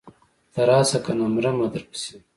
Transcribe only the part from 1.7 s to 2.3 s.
درپسې.